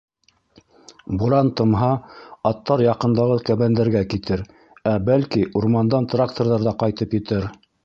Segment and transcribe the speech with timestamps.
[1.23, 1.89] Буран тымһа,
[2.51, 4.43] аттар яҡындағы кәбәндәргә китер,
[4.95, 7.49] ә, бәлки, урмандан тракторҙар ҙа ҡайтып етер.